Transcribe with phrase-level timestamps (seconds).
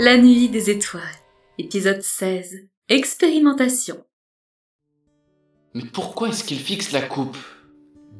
[0.00, 1.02] La nuit des étoiles,
[1.58, 2.68] épisode 16.
[2.88, 4.04] Expérimentation.
[5.74, 7.36] Mais pourquoi est-ce qu'il fixe la coupe?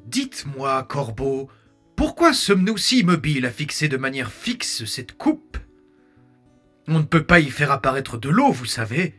[0.07, 1.49] Dites-moi, Corbeau,
[1.95, 5.57] pourquoi sommes-nous si immobiles à fixer de manière fixe cette coupe?
[6.89, 9.15] On ne peut pas y faire apparaître de l'eau, vous savez.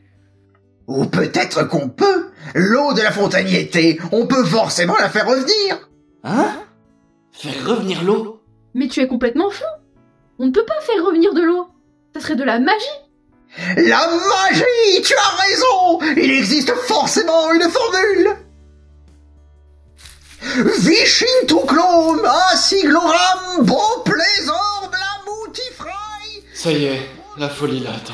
[0.87, 2.29] Ou peut-être qu'on peut.
[2.55, 3.47] L'eau de la fontaine
[4.11, 5.89] on peut forcément la faire revenir.
[6.25, 6.61] Hein?
[7.31, 8.43] Faire revenir l'eau?
[8.73, 9.63] Mais tu es complètement fou.
[10.39, 11.69] On ne peut pas faire revenir de l'eau
[12.19, 12.85] Ça serait de la magie.
[13.77, 16.01] La magie Tu as raison.
[16.17, 18.35] Il existe forcément une formule.
[20.81, 22.19] Vichin tout clone,
[22.51, 24.83] asigloram, bon blamoutifraï
[26.53, 28.13] Ça y est, la folie là, attends.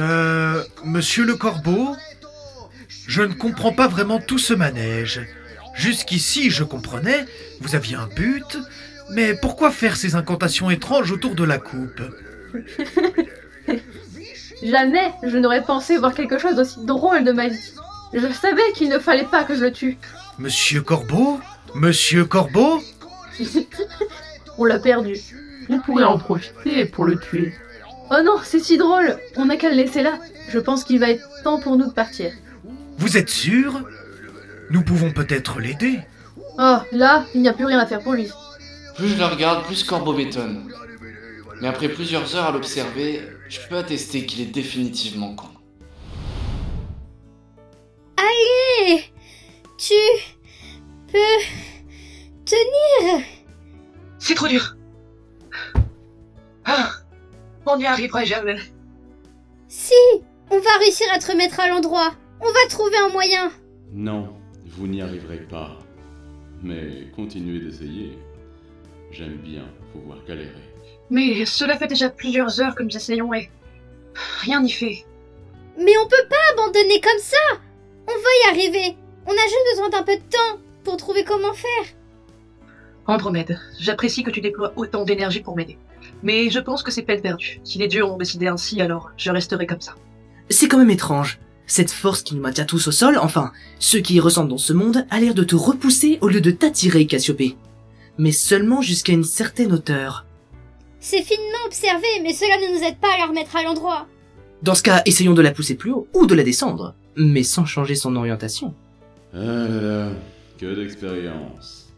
[0.00, 1.96] Euh, monsieur le Corbeau
[3.06, 5.22] Je ne comprends pas vraiment tout ce manège.
[5.74, 7.24] Jusqu'ici, je comprenais,
[7.60, 8.58] vous aviez un but,
[9.08, 12.02] mais pourquoi faire ces incantations étranges autour de la coupe?
[14.62, 17.72] Jamais je n'aurais pensé voir quelque chose d'aussi drôle de ma vie.
[18.12, 19.98] Je savais qu'il ne fallait pas que je le tue.
[20.38, 21.40] Monsieur Corbeau?
[21.74, 22.80] Monsieur Corbeau?
[24.58, 25.16] On l'a perdu.
[25.68, 27.54] On pourrait en profiter pour le tuer.
[28.10, 30.18] Oh non, c'est si drôle On n'a qu'à le laisser là.
[30.48, 32.30] Je pense qu'il va être temps pour nous de partir.
[32.98, 33.82] Vous êtes sûr?
[34.70, 36.00] Nous pouvons peut-être l'aider.
[36.58, 38.28] Oh, là, il n'y a plus rien à faire pour lui.
[38.96, 40.70] Plus je le regarde, plus Corbeau m'étonne.
[41.60, 45.48] Mais après plusieurs heures à l'observer, je peux attester qu'il est définitivement con.
[48.16, 49.04] Allez
[49.78, 49.94] Tu
[51.10, 51.44] peux
[52.44, 53.24] tenir
[54.18, 54.76] C'est trop dur.
[56.64, 56.90] Ah,
[57.66, 58.56] on n'y arrivera jamais.
[59.68, 59.92] Si
[60.50, 62.14] On va réussir à te remettre à l'endroit.
[62.40, 63.50] On va trouver un moyen.
[63.92, 64.34] Non,
[64.66, 65.78] vous n'y arriverez pas.
[66.62, 68.18] Mais continuez d'essayer.
[69.16, 69.62] J'aime bien
[69.94, 70.50] vous voir galérer.
[71.08, 73.48] Mais cela fait déjà plusieurs heures que nous essayons et
[74.40, 75.06] rien n'y fait.
[75.78, 77.60] Mais on peut pas abandonner comme ça
[78.08, 78.96] On va y arriver.
[79.26, 81.94] On a juste besoin d'un peu de temps pour trouver comment faire.
[83.06, 85.78] Andromède, j'apprécie que tu déploies autant d'énergie pour m'aider.
[86.24, 87.60] Mais je pense que c'est peine perdue.
[87.62, 89.94] Si les dieux ont décidé ainsi, alors je resterai comme ça.
[90.50, 91.38] C'est quand même étrange.
[91.68, 94.72] Cette force qui nous maintient tous au sol, enfin, ceux qui y ressemblent dans ce
[94.72, 97.56] monde, a l'air de te repousser au lieu de t'attirer, Cassiopée.
[98.18, 100.24] Mais seulement jusqu'à une certaine hauteur.
[101.00, 104.06] C'est finement observé, mais cela ne nous aide pas à la remettre à l'endroit.
[104.62, 107.66] Dans ce cas, essayons de la pousser plus haut, ou de la descendre, mais sans
[107.66, 108.74] changer son orientation.
[109.34, 110.10] Ah là là,
[110.58, 111.92] que d'expérience.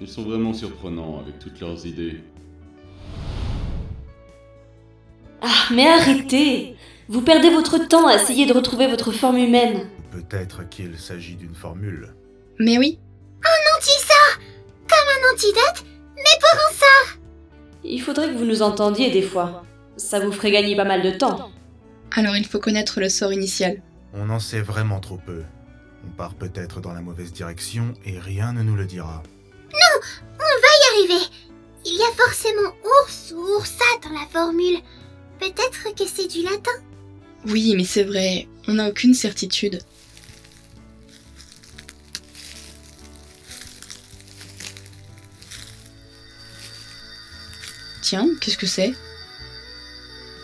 [0.00, 2.20] Ils sont vraiment surprenants avec toutes leurs idées.
[5.42, 6.76] Ah, mais arrêtez
[7.08, 9.88] Vous perdez votre temps à essayer de retrouver votre forme humaine.
[10.10, 12.14] Peut-être qu'il s'agit d'une formule.
[12.58, 12.98] Mais oui.
[13.44, 14.40] Un anti-ça
[14.88, 15.84] Comme un antidote,
[16.16, 17.18] mais pour un ça
[17.84, 19.64] Il faudrait que vous nous entendiez des fois.
[19.96, 21.50] Ça vous ferait gagner pas mal de temps.
[22.12, 23.82] Alors il faut connaître le sort initial.
[24.14, 25.42] On en sait vraiment trop peu.
[26.06, 29.22] On part peut-être dans la mauvaise direction et rien ne nous le dira.
[29.72, 30.00] Non
[30.34, 31.26] On va y arriver
[31.84, 32.72] Il y a forcément
[33.02, 34.78] ours ou oursat dans la formule.
[35.38, 36.72] Peut-être que c'est du latin.
[37.46, 39.80] Oui, mais c'est vrai, on n'a aucune certitude.
[48.08, 48.94] Tiens, qu'est-ce que c'est?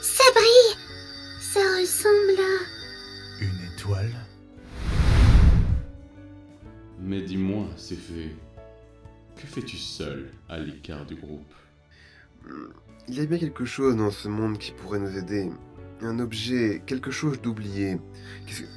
[0.02, 0.76] Ça brille
[1.40, 3.42] Ça ressemble à...
[3.42, 4.12] Une étoile?
[7.00, 8.36] Mais dis-moi, c'est fait.
[9.36, 11.54] Que fais-tu seul, à l'écart du groupe?
[13.08, 15.50] Il y a bien quelque chose dans ce monde qui pourrait nous aider.
[16.02, 17.96] Un objet, quelque chose d'oublié.
[18.46, 18.68] Qu'est-ce que...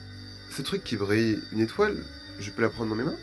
[0.49, 2.05] Ce truc qui brille, une étoile,
[2.39, 3.19] je peux la prendre dans mes mains?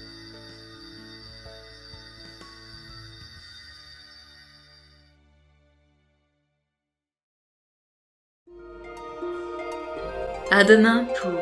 [10.57, 11.33] À demain pour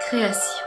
[0.00, 0.64] création.